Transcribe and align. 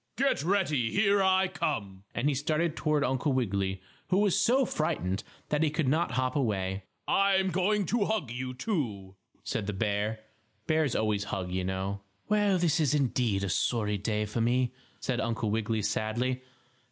"Get 0.17 0.41
ready. 0.41 0.89
Here 0.91 1.21
I 1.21 1.47
come!" 1.47 2.05
and 2.15 2.27
he 2.27 2.33
started 2.33 2.75
toward 2.75 3.03
Uncle 3.03 3.33
Wiggily, 3.33 3.83
who 4.07 4.17
was 4.17 4.35
so 4.35 4.65
frightened 4.65 5.23
that 5.49 5.61
he 5.61 5.69
could 5.69 5.87
not 5.87 6.13
hop 6.13 6.35
away. 6.35 6.85
"I'm 7.07 7.51
going 7.51 7.85
to 7.85 8.05
hug 8.05 8.31
you, 8.31 8.55
too," 8.55 9.13
said 9.43 9.67
the 9.67 9.73
bear. 9.73 10.21
Bears 10.65 10.95
always 10.95 11.25
hug, 11.25 11.51
you 11.51 11.63
know. 11.65 12.01
"Well, 12.29 12.57
this 12.57 12.79
is, 12.79 12.95
indeed, 12.95 13.43
a 13.43 13.49
sorry 13.49 13.99
day 13.99 14.25
for 14.25 14.41
me," 14.41 14.73
said 14.99 15.21
Uncle 15.21 15.51
Wiggily, 15.51 15.83
sadly. 15.83 16.41